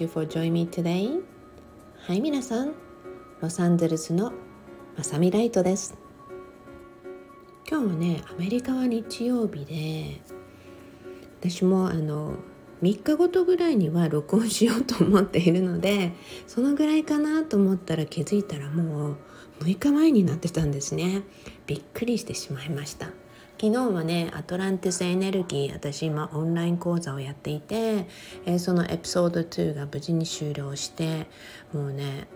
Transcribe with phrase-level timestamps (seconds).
[0.00, 1.20] You for joining me today.
[2.06, 2.72] はい皆さん、
[3.42, 4.32] ロサンゼルスの
[4.96, 5.94] まさみライトです。
[7.68, 10.22] 今日はね、アメリカは日曜日で
[11.38, 12.36] 私もあの
[12.82, 16.12] 3日ごとぐらいには録音しようと思っているので
[16.46, 19.16] そのぐらいかなと思ったら気づいたらもう
[19.60, 21.22] 6日前になってたんですね
[21.66, 23.10] びっくりしてしまいました
[23.60, 28.06] 昨日はねアトランティスエネルギー私今オンライン講座をやっていて、
[28.46, 31.26] えー、そのエピソード2が無事に終了して
[31.74, 32.26] もうね、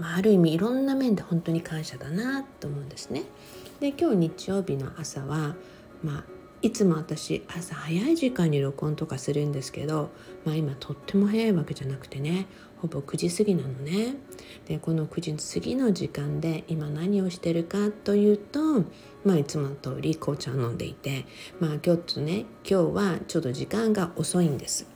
[0.00, 3.22] まあ、ある意味いろんな面で本当に感謝だなと思うんですね。
[3.78, 5.54] で今日日曜日の朝は
[6.02, 6.24] まあ
[6.62, 10.10] いつも私朝早い時間に録音とかするんですけど、
[10.44, 12.46] まあ、今とっても早いわけじゃなくてね
[12.80, 14.14] ほぼ9時過ぎなのね。
[14.66, 18.84] でこの9時過ぎの時間で今何をしてるかというと、
[19.24, 21.24] まあ、いつもの通り紅茶を飲んでいて、
[21.58, 24.86] まあ、今日とね今日はちょっと時間が遅いんです。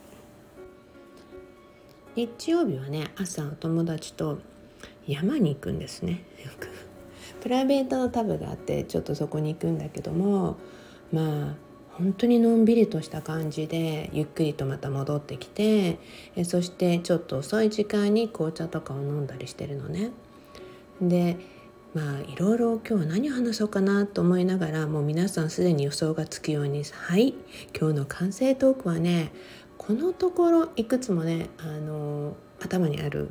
[2.15, 4.39] 日曜日はね朝お友達と
[5.07, 6.25] 山に行くんですね。
[7.43, 10.57] プライベートのタブがあってちょっとそこに行くんだけども
[11.13, 11.66] まあ
[11.99, 15.99] 本当にのんびりとした感じでゆっくりとまた戻ってきて
[16.37, 20.11] えそしてちょっと遅い時間に紅茶とかを飲んだりしてるのね。
[21.01, 21.39] で
[21.95, 27.35] まあいろいろ今日は何を話そうかなと思いながらもう皆さんすでに予想がつくようにはい
[27.79, 29.33] 今日の完成トークはね
[29.79, 33.31] このところいくつもねあの頭にある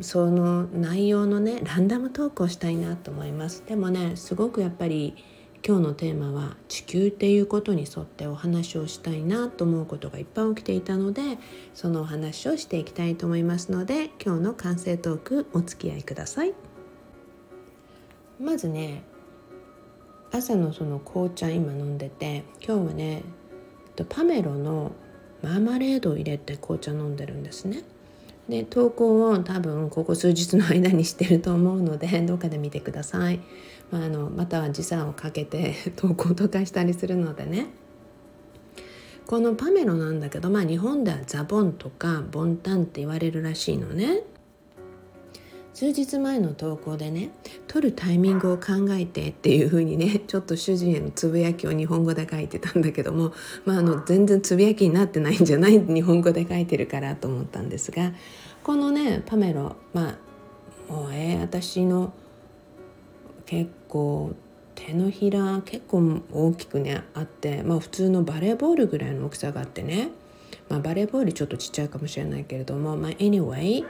[0.00, 3.62] その内容のねランダムトークをしたいなと思います。
[3.66, 5.14] でもねすごくやっぱり
[5.64, 11.22] 今日のテーマは地球っていうことに沿ってお話をしたいなと思うことがいっぱい起きていたので
[11.72, 16.54] そのお話をしていきたいと思いますので今日の完成トークお付き合いください。
[18.40, 19.04] まずね
[20.32, 23.22] 朝のその紅茶今飲んでて今日はね
[24.08, 24.90] パメロの
[25.42, 27.84] マーマレードを入れて紅茶飲んでるんですね。
[28.48, 33.38] で投稿を多分ここ数日の間にしてると思うのでどっかで見てください。
[33.98, 37.66] あ、のまたは時差をかけて 投稿とかしたりするのでね
[39.26, 44.24] このパメロなんだけど、まあ、日本ではザボンとかボンタンって言われるらしいのね。
[45.74, 47.30] 数日前の投稿でね
[47.66, 53.32] 撮るタイミングを考えてっていう風にね ちょっと主人へのつぶやきを日本語で書いてたんだけども、
[53.64, 55.80] まあ、あの全然つぶやきになってないんじゃない？
[55.80, 58.12] 日本語で書いてるからと思ったんですが
[58.62, 62.12] このねパメロまあもうえー、私の
[63.46, 64.34] 結構
[64.74, 70.08] 手のひら結構大きくねあって、まあ、普通のバレーボールぐらいの大きさがあってね、
[70.70, 73.84] まあ、バレーボールちょっとちっちゃいかもしれないけれども、まあ、anyway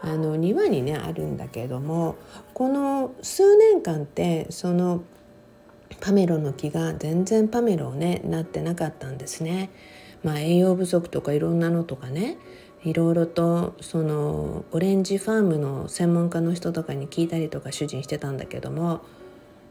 [0.00, 2.14] あの庭にねあるんだけれども
[2.54, 5.02] この数年間ってその
[6.00, 9.70] パメロの木が全然パメロをねなってなかったんですね。
[10.22, 12.38] まあ、栄養不足とかいろんなのとかね
[12.84, 19.00] いろいろとそのオレンジファームの専門家の人とかに聞いたりとか主人してたんだけども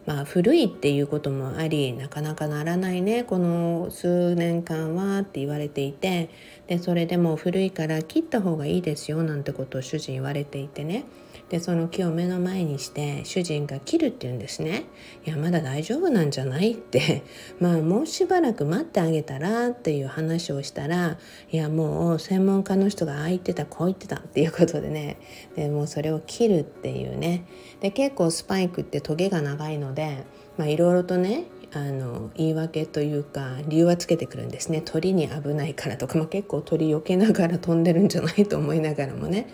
[0.07, 3.25] まあ古いっていうこともありなかなかならないね。
[3.25, 6.29] この数年間はって言われていて
[6.65, 11.05] でそれでも古いから切った方がいいですよなんてことを主人言われていてね。
[11.49, 14.83] でその木を目の前にして主人が切るって言うんですね。
[15.25, 16.73] いやまだ大丈夫なんじゃない？
[16.73, 17.23] って。
[17.59, 21.17] まあもうしばらく待ってあげたらっていう話をしたら
[21.51, 24.17] いやもう専門家の人がああ言ってたこう言ってた。
[24.17, 25.17] っていうことでね。
[25.55, 27.45] でもうそれを切るっていうね。
[27.79, 30.17] で結構スパイクってトゲが長いので
[30.59, 34.81] いろいろとねあの言い訳というか理由はつけてくるんですね。
[34.83, 38.45] 鳥に危ないからとか、まあ、結構鳥避けながら飛んでるんじゃない？
[38.45, 39.47] と思いながらもね。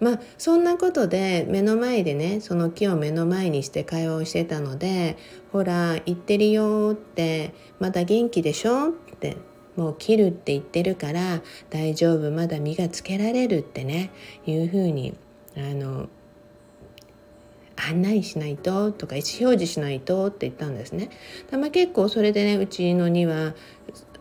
[0.00, 5.16] まあそんなことで目の前でねその木を目の前にして会話をしてたので
[5.52, 9.36] 「ほら言ってるよ」って「まだ元気でしょ?」って
[9.76, 14.10] もう切るって言ってるから大丈夫まだ実がつけられるってね
[14.46, 15.14] いうふうに
[15.56, 16.08] あの
[17.76, 18.90] 案内しないと？
[18.90, 20.26] とか意思表示しないと？
[20.26, 21.10] って言ったんですね。
[21.52, 23.54] まあ、結構それでねうちのには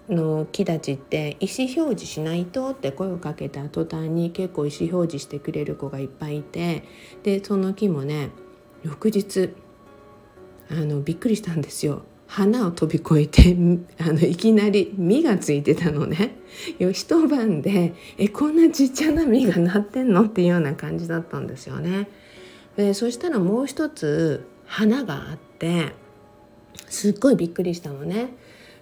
[0.10, 6.84] の木たちって意思表示しないとって声をかけた途端に結構意思表示してくれる子がいっぱいいて
[7.24, 8.30] でその木もね
[8.84, 9.54] 翌日
[10.70, 12.04] あのびっくりしたんですよ。
[12.28, 13.56] 花を飛び越えて
[14.04, 16.36] あのいきなり実がついてたのね
[16.92, 22.10] 一晩でえこんなちっちゃな実がなってんのっていうような感じだったんですよね。
[22.76, 25.94] でそしたらもう一つ花があって
[26.90, 28.36] すっごいびっくりしたのね。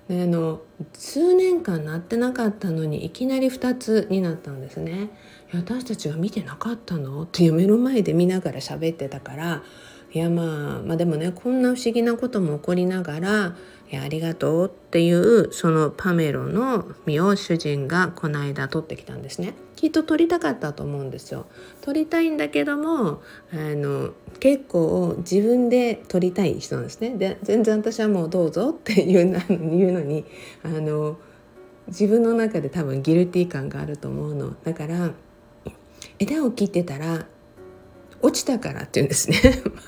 [0.08, 0.62] であの
[0.94, 5.10] 数年間なってなかったのにいきなり2つになったんですね。
[5.54, 7.24] 私たちは見てなかったの？
[7.24, 9.64] って目の前で見ながら喋ってたから
[10.12, 13.56] いやまあまあでもねこんな不思議なことも起こりながら
[13.94, 19.54] 「ありがとう」っていうそのパメロの実を主人がこの間取ってきたんですね。
[19.76, 21.46] きっと取りたかったと思うんですよ。
[21.82, 23.22] 取りたいんだけども
[23.54, 27.16] あの結構自分で取りたい人なんですね。
[27.18, 30.26] で全然私はもうどうぞって言うな言うのに
[30.64, 31.18] あの
[31.88, 34.56] 自分の中で多分ギルティ感があると思うの。
[34.64, 35.12] だから
[36.20, 37.28] 枝を切ってたら
[38.26, 39.40] 落ちたからって言うんですね。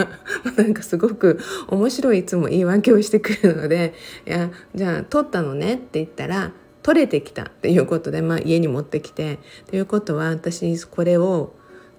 [0.46, 1.40] ま、なんかすごく
[1.70, 3.96] 面白いいつも言い訳をしてくるので
[4.28, 6.52] 「いやじゃあ取ったのね」って言ったら
[6.84, 11.54] 「取れてきた」っていうことで、まあ、家に持ってきてということは私これを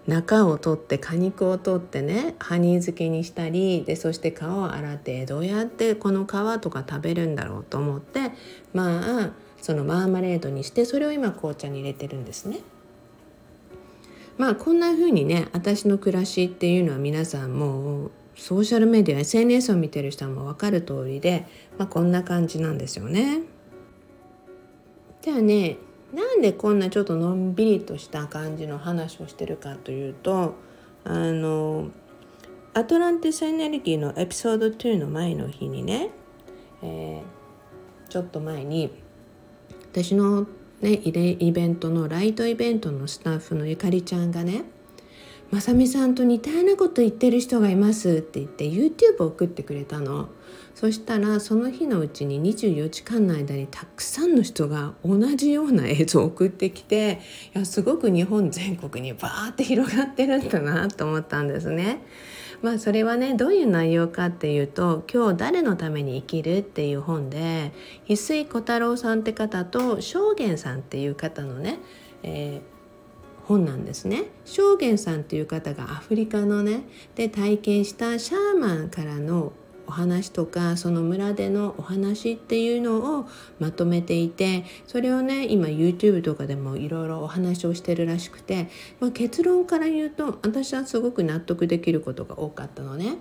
[0.06, 8.30] 中を取って果肉を取ってねハニー漬けにしたりでそして皮を洗ってどうやってこの皮とか食べるんだろうと思って
[8.72, 9.30] まあ
[9.60, 12.60] そのマーマレードにしてそれを今紅茶に入れてるんですね。
[14.38, 21.46] まあこんな風にね私の暮らしっていうのは皆さんもうソーシャルメディア SNS を見てる人もう分かる通りで、
[21.76, 23.40] まあ、こんな感じなんですよね。
[25.20, 25.76] じゃあね
[26.14, 30.54] なんでこんなちょっとのんびりとした感じの話をしてるかというと
[31.04, 31.90] あの
[32.74, 36.10] アトランティスエネルギーのエピソード2の前の日にね、
[36.82, 38.90] えー、ちょっと前に
[39.90, 40.46] 私の
[40.80, 44.64] ね、イベントのライトイベントのスタッフのゆかりちゃんがね
[45.50, 50.28] 「まさみさんと似たようなこと言ってる人がいます」って言って YouTube を送ってくれたの。
[50.74, 57.18] そしたらその日のうちに24時間の間にたくさんの人が同じような映像を送ってきて
[57.52, 62.00] いやすごく日本全国にバーって広がってるんだなと思ったんですね。
[62.62, 67.72] まあそれはねどういう内容かっていうと「今日誰のために生きる?」っていう本で
[68.08, 71.78] 翡翠小太郎さんって方と正元さんっていう方のね、
[72.22, 72.78] えー
[73.48, 76.82] 本なんですね正元さんっていう方がアフリカのね
[77.14, 79.54] で体験したシャーマンからの
[79.88, 88.68] お話とかその村でのお話っていうのをまとめていてそれをね今 YouTube とかでもいろいろお話をしてるらしくて、
[89.00, 93.16] まあ、結論から言うと私はすごく納得できることが多かったのね。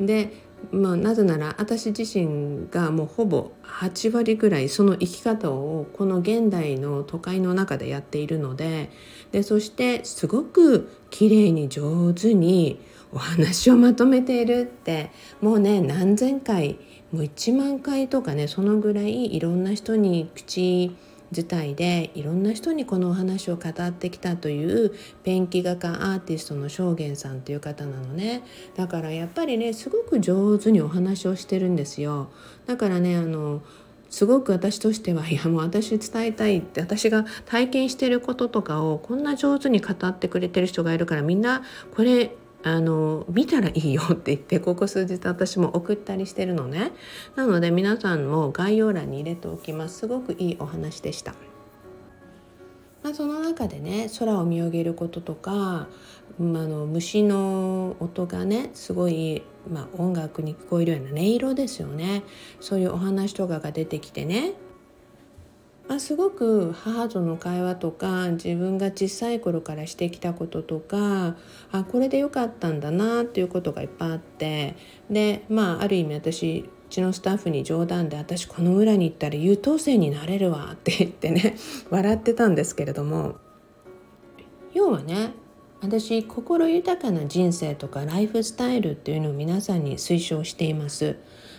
[0.00, 0.32] で
[0.72, 8.90] まあ、なぜなら私自身がもうほぼ8割ぐらいその生き方をこの現代の都会の中でやっているので
[9.32, 12.80] でそしてすごく綺麗に上手に
[13.12, 15.10] お話をまとめているって
[15.40, 16.78] もうね何千回
[17.12, 20.94] もう1万回とかねそのぐらいいろんな人に口
[21.32, 24.94] 伝いでいろんな人にこのお話を語ってきたという
[25.24, 28.42] ペンキ画家アーティストの正元さんという方なのね。
[28.76, 32.28] だからやっぱりねすごく上手にお話をしてるんですよ。
[32.66, 33.62] だからねあの
[34.08, 41.62] すごく私としてはいやもう私伝えたいって私が体験してることとかをこんな上手に語ってくれてる人がいるからみんな
[41.94, 42.36] これ
[42.66, 46.90] あの見たらいいよって言ってここ数日私も送ったりしてるのね。
[47.36, 49.98] なので皆さんも概要欄に入れておきます。
[49.98, 51.36] すごくいいお話でした。
[53.04, 55.86] まあ、その中でね空を見上げることとか、
[56.40, 62.24] まあ、の虫の音がねすごい、まあ、音楽に聞こえるような音色ですよね。
[62.58, 64.54] そういうお話とかが出てきてね
[65.94, 71.36] あ、すごく母との会話とか自分が小さい頃からしてきたこととか
[71.70, 74.76] あこれでよかったんだなっていうことがいっぱいあって
[75.10, 81.56] でまあある意味私うちのスタッフに冗談で「私この村に行ったら優等生になれるわ」って言ってね
[81.90, 83.36] 笑ってたんですけれども
[84.74, 85.34] 要はね
[85.80, 91.16] 私心豊かな人生とかライフスタイルっていうのを皆さんに推奨しています。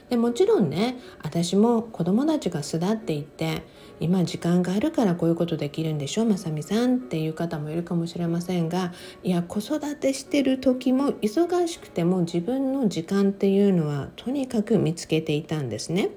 [0.09, 3.63] でもちろんね私も子供たちが巣立っていって
[3.99, 16.09] 今時間があるからこういうことできるんでしょまさみさんっていう方もいるかもしれませんがいや子育てしてる時も忙しくても自分の時間っていうのはとにかく見つけていたんですね。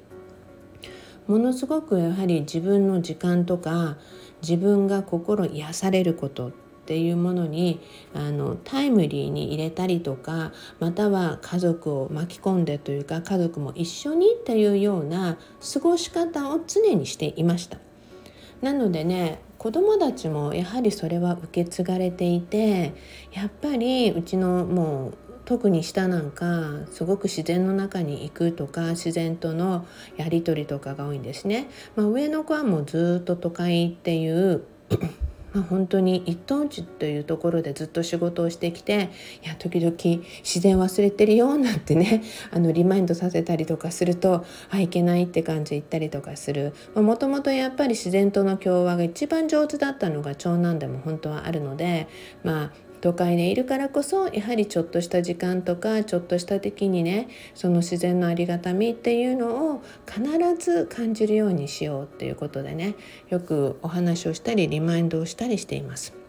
[1.26, 3.98] ものすごくやはり自分の時間とか
[4.42, 6.50] 自分が心癒されること
[6.90, 7.78] っていうものに
[8.14, 15.38] あのタイムリーに入れたりとかまたは家族を巻き込んでというか家族も一緒にっていうような
[15.72, 17.78] 過ごし方を常にしていました。
[18.60, 22.92] なのでね子供たちもやはりそれは受け継がれていて
[23.30, 31.68] やっぱりうちのもう特に下なんかすごく自然の中に行くとか自然とのやり取りとかが多いんですね。
[31.94, 34.64] まあ、上の子はもうずっと都会っていう
[35.52, 39.10] まあ、本当に一等地というところでずっと仕事をしてきて
[39.42, 39.94] いや時々
[40.42, 46.72] 自然忘れてるよなんてね あのリマインドさせたりとかするとあいけないって感じ言ったりとかする。
[46.94, 52.08] もともとやっぱり自然との共和が一番上手だったのが長男でも本当はあるので
[52.44, 60.22] まあ都会にいるからこそやはりちょっとした時間とかちょっとした時にねその自然のありがたみっていうのを必
[60.58, 62.94] ず感じるようにしようっていうことでね
[63.28, 66.20] よくお話をしたりリマインドをしたりしています。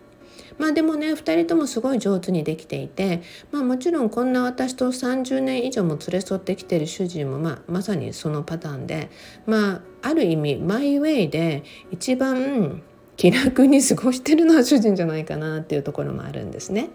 [0.58, 9.10] まあでもね2人ともすごい上手にできていて、まあ、もちろんこんな私と30年以上も連れ添ってきてる主人も、まあ、まさにそのパターンで
[9.46, 12.84] まあある意味マイウェイで一番
[13.18, 16.90] 気楽に過ごしてるのは主人じゃないかなっていうところもあるんですね。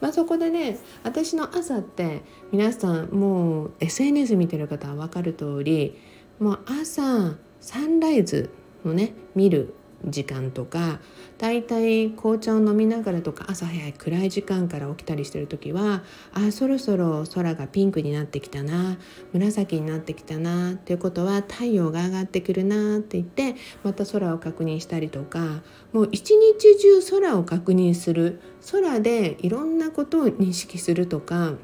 [0.00, 2.22] まあ、そこでね私の朝って
[2.52, 5.98] 皆さんもう SNS 見てる方は分かる通り
[6.38, 8.50] もう朝サンライズ
[8.84, 11.00] をね見る時間とか
[11.38, 16.02] だいたい紅茶を飲みながらとか朝早い暗い時間から起きたりしてる時は
[16.32, 18.96] あそろそろ空がピンクになってきたな
[19.32, 25.62] 紫になってきたなっていうことは太陽が上がってくるなって言ってまた空を確認したりとか
[25.92, 28.40] もう一日中空を確認する。
[28.70, 31.54] 空でいろんなことを認識するとか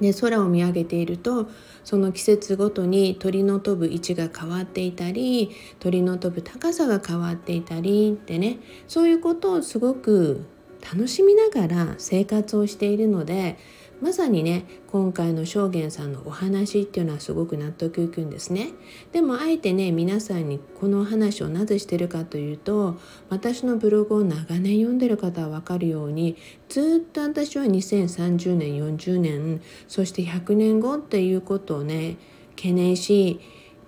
[0.00, 1.48] で空を見上げていると
[1.84, 5.50] その季節ごとに鳥の飛ぶ位置が変わっていたり
[5.80, 10.46] 鳥の飛ぶ高さが変わっていたりってねそういうことをすごく
[10.80, 13.58] 楽しみながら生活をしているので
[14.00, 18.70] まさにね今回の証言さんのお話っていうのはすごく納得いくんですね
[19.12, 26.36] でもあえてね皆さんにこの話をなぜしてるかというと私のブログを長年読んでる方は分かるように
[26.68, 32.16] ずっと私は2030年40年そして100年後っていうことをね
[32.56, 33.40] 懸念し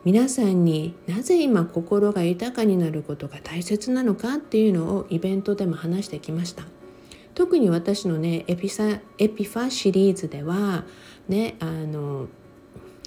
[0.02, 6.79] 皆さんになぜ今心が豊かになることが大切なのかっていうのをイベントでも話してきました。
[7.40, 10.84] 特に私のねエピサエピファシリーズでは
[11.26, 12.28] ねあの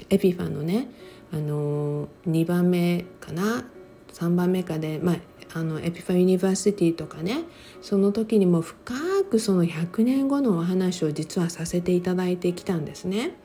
[0.09, 0.89] エピファのね
[1.31, 3.63] あの2番目かな
[4.11, 5.17] 3番目かで、まあ、
[5.53, 7.43] あのエピファユニバーシティとかね
[7.83, 8.95] その時にも深
[9.29, 13.35] くその100年後のお話を実はさせていただいてきたんですね。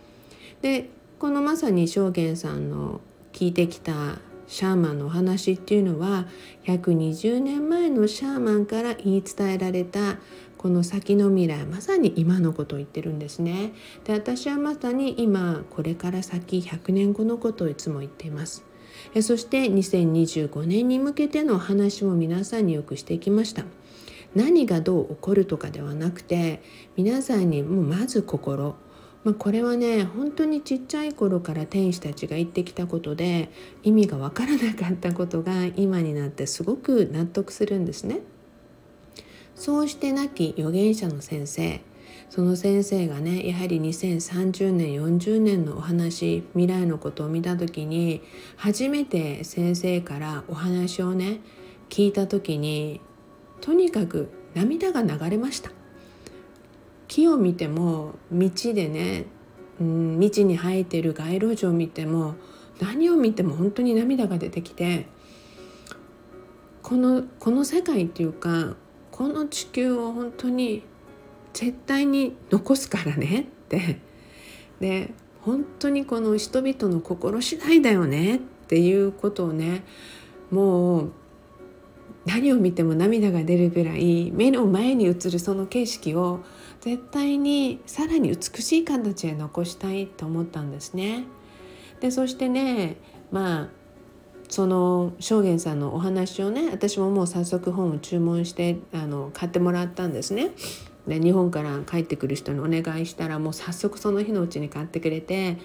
[0.62, 3.02] でこのまさに証言さんの
[3.34, 6.26] 聞いてきたシャーマンのお話っていうのは
[6.64, 10.16] 120年前のシャーマンから言い伝えられた
[10.58, 13.72] この先の未来まさに今のことを言ってるんですね。
[14.04, 18.64] で私はまさに今これから先100年後のことをいつも言っています。
[19.22, 23.64] そして2025年に向けての話も皆さんによくしてきました。
[24.34, 26.62] 何がどう起こるとかではなくて
[26.96, 28.74] 皆さんにもうまず心。
[29.24, 33.50] まあ、これはね本当にちっちゃい頃から天使たちが言ってきたことで
[33.82, 38.20] 意味がわからなかったことが今になってすごく納得するんですね。
[39.58, 41.80] そうして亡き預言者の先生。
[42.30, 48.22] その先生がねやはり2030年40年のお話未来のことを見た時に
[48.56, 51.40] 初めて先生からお話をね
[51.88, 53.00] 聞いた時に
[53.62, 55.70] とにかく涙が流れました。
[57.08, 59.24] 木を見ても道でね、
[59.80, 62.34] うん、道に生えてる街路樹を見ても
[62.80, 65.06] 何を見ても本当に涙が出てきて
[66.82, 68.76] このこの世界っていうか
[69.18, 70.84] この地球を本当に
[71.52, 73.40] 絶対に残すからね。
[73.40, 73.98] って。
[74.78, 78.36] で本当にこの人々の心次第だよね。
[78.36, 79.82] っていうことをね
[80.52, 81.12] もう
[82.26, 86.38] 何を見ても涙が出るぐらい目の前に映るその景色を
[86.80, 91.24] 絶対にさらに美しい形で残したいと思ったんですね。
[91.98, 92.98] でそしてね
[93.32, 93.77] まあ
[94.48, 100.50] その証言さんのお話をね私ももう早速本を注文してあの買ってもらったんですね。
[101.06, 105.56] で日本から帰ってくる人にお願いしたらもう早速その日のうちに買ってくれて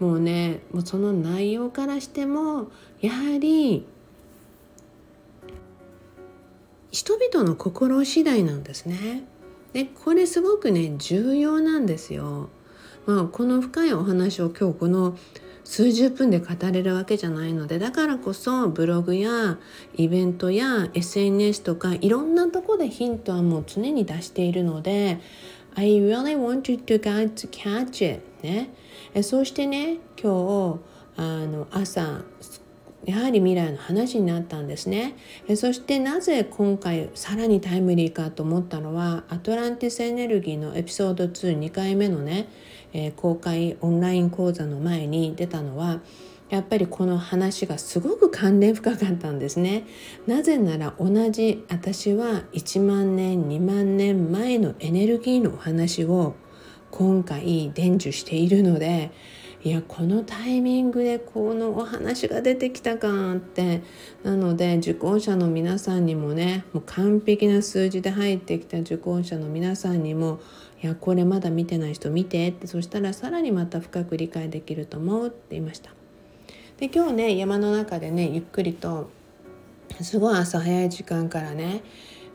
[0.00, 2.70] もうねもうその内容からしても
[3.00, 3.86] やはり
[6.90, 9.24] 人々の心次第なんですね。
[9.72, 12.48] でこれすごくね重要なんですよ。
[13.06, 15.16] まあ、この深いお話を今日この
[15.70, 19.56] 数十分で語れるわけじゃないのでだからこそブログや
[19.94, 25.20] イベントや SNS とかいろんなとこでヒントはもう常に出しているので
[25.76, 28.70] I really want you to go to catch it ね
[29.22, 30.80] そしてね今日
[31.16, 32.22] あの朝
[33.06, 35.16] やはり未来の話になったんですね
[35.56, 42.48] そしてなぜ今回さらにタイムリーかと思ったのはアトランティスエネルギーのエピソード22回目のね
[42.92, 46.00] えー、公開オンライン講座の前に出たのは
[46.48, 49.84] やっぱりこの話がすごく関連深かったんですね。
[50.26, 56.34] なぜなら同じ私は1万年2万年前のエネルギーのお話を
[56.90, 59.12] 今回伝授しているので
[59.62, 63.82] いやこのタイミングでこのお話が出てきたかって
[64.22, 70.40] なので受講者の皆さんにもねもう完璧な数字で入ってきた受講者の皆さんにも
[70.82, 75.90] いやこれまだ見てない人見てってそしたらさらにまた深く理解できると思うって言いました。
[76.78, 79.10] で今日ね山の中でねゆっくりと
[80.00, 81.82] すごい朝早い時間からね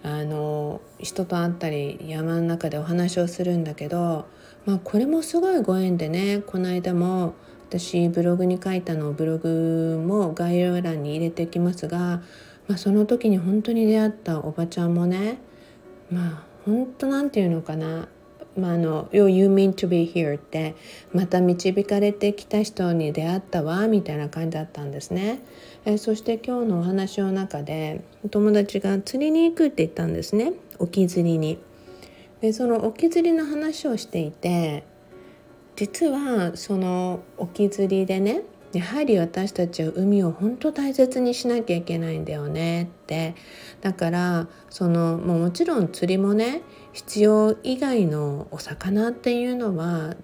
[0.03, 4.27] あの人と会ったり山の中でお話をするんだけど、
[4.65, 7.35] まあ、これもすごいご縁でねこの間も
[7.69, 12.21] 私ブログに書いたのをブログも概要欄に入れておきますが、
[12.67, 15.39] まあ、その時に本当に出会ったおばちゃんもね
[16.11, 18.07] まあ本当なんていうのかな
[18.57, 20.75] まあ、あの「You mean to be here」って
[21.13, 25.39] また導かれてきた人に出会ったわみたいな感じだったんですね。
[25.85, 31.59] えそして今日のお話の中で友達が釣りに行くって言ったんですね沖釣りに。
[32.45, 34.83] でその沖釣りの話をしていて
[35.75, 43.33] 実はその沖釣りでねやはり私たちは海を本当大切にしなきゃいけないんだよねって。
[43.81, 46.61] だからそのももちろん釣りもね
[46.91, 50.15] 必要以外のお魚っていうのは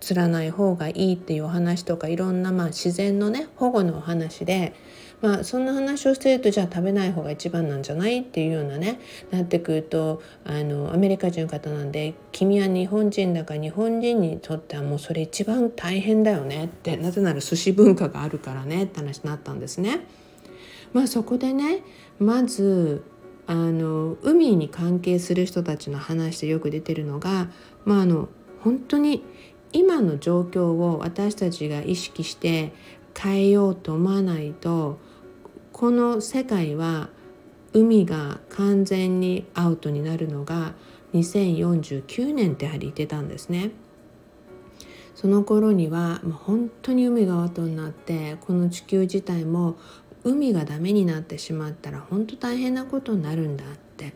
[0.00, 4.74] 釣らない方がいいっていうお話とかいろんなまあ自然のね保護のお話で
[5.20, 8.20] まあそんな話をしてるとじゃあ食べない方が一番なんじゃない？
[8.20, 9.00] っていうようなね
[9.30, 20.06] なってくるとあのアメリカ人の方なんで君は日本人だから日本人にとってはもうそれ一番大変だよねってなぜなら寿司文化があるからねって話になったんですね。
[20.92, 21.82] まあそこでね
[22.18, 23.04] まず
[23.46, 27.48] あの海に関係する人たちの話でよく出てるのが、
[27.84, 28.28] まあ、あの
[28.60, 29.24] 本当に
[29.72, 32.72] 今の状況を私たちが意識して
[33.18, 34.98] 変えようと思わないと
[35.80, 37.08] この世界は
[37.72, 40.74] 海が完全にアウトになるのが
[41.14, 43.70] 2049年ってやはり言ってたんですね。
[45.14, 49.78] その頃にはもう本当に海がアウトになってこの地球自体も
[50.22, 54.12] 海がダメになってしまったら本当大変なことになるんだって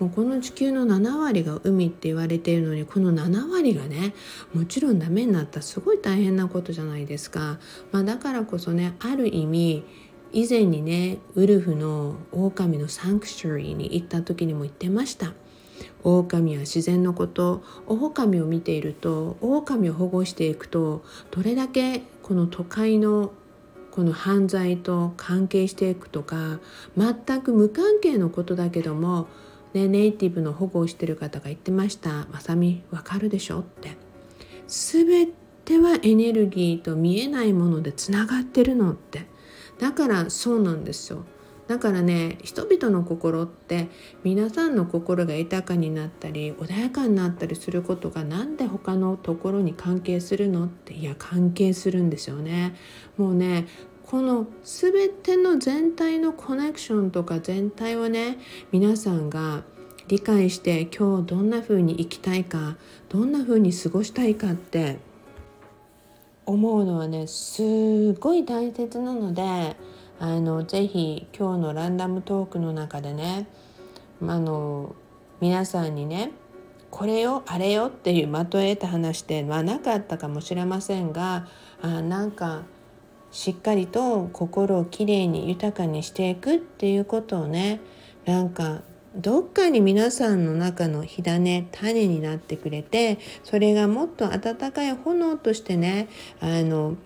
[0.00, 4.12] もうこの地球の7割が海って言われているのにこの7割がね
[4.52, 7.58] もちろんダメになったらすごい大変なことじゃないですか、
[7.92, 9.84] まあ、だからこそねある意味
[10.36, 15.32] 以前にねウルフの狼のサンクチュアリーに行った時にも言ってました
[16.04, 23.32] 狼は自然のこと狼を見ていると狼を保護していくとどれだけこの都会の
[23.90, 26.60] この犯罪と関係していくとか
[26.98, 29.28] 全く無関係のことだけども、
[29.72, 33.96] ね、ネイティブの保護をしてる方が言ってました「まさみわかるでしょ?」って。
[34.68, 35.32] 全
[35.64, 39.26] てはエネルギーと見えないものでつながってるのって
[39.78, 41.24] だからそうなんですよ
[41.68, 43.88] だからね人々の心って
[44.22, 52.76] 皆さんの心が豊かになったり穏やかになったりすることが何で他のところに関係するのっていや関係するんですよね。
[53.16, 53.66] もうね
[54.04, 58.38] この全ての全体のコネクションとか全体をね
[58.70, 59.64] 皆さんが
[60.06, 62.76] 理解して今日どんな風に生きたいか
[63.08, 65.00] どんな風に過ごしたいかって
[66.46, 69.76] 思うのはねすごい大切なので
[70.18, 73.48] あのぜひ今日のランダムトークの中でね
[74.22, 74.94] あの
[75.40, 76.32] 皆さんにね
[76.90, 81.46] これよあれよっていう的を得た話ではなかったかもしれませんが
[81.82, 82.62] あなんか
[83.32, 87.80] しっかりと心をきれいに豊かにしていくっていうことをね
[88.24, 88.80] なんか
[89.16, 96.08] どっかに皆さんの中の火種種になってくれてそれがもっと温かい炎としてね
[96.40, 96.96] あの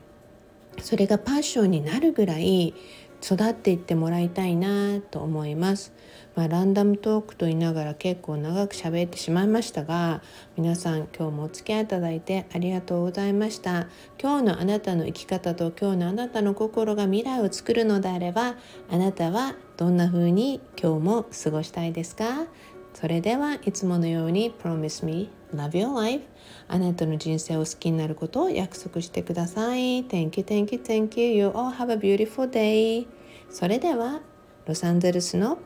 [0.82, 2.74] それがパッションになるぐらい
[3.22, 5.92] 育っていってもらいたいなと思います。
[6.34, 10.22] まあ、ランダムトークと言いながら結構長く喋ってしまいましたが
[10.56, 13.88] 皆さん今日もお付き合いいただいてありがとうございました
[14.20, 18.54] 今日のあなたの生き方と今日のあなたの心が未来を作るのであれば
[18.88, 22.44] あなたはどんな風に今日も過ごしたいですか？
[22.92, 26.22] それではいつものように Promise me love your life.
[26.68, 30.04] あなたの人生を好きになることを約束してください。
[30.04, 31.34] Thank you, thank you, thank you.
[31.34, 33.06] You all have a beautiful day.
[33.48, 34.20] それでは
[34.66, 35.56] ロサンゼルスの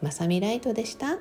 [0.00, 1.18] まさみライトでした。